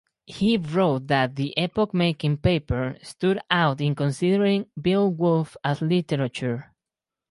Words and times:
He 0.25 0.57
wrote 0.57 1.05
that 1.09 1.35
the 1.35 1.55
"epoch-making 1.55 2.37
paper" 2.37 2.97
stood 3.03 3.37
out 3.51 3.79
in 3.79 3.93
considering 3.93 4.65
"Beowulf" 4.75 5.55
as 5.63 5.79
literature. 5.79 6.73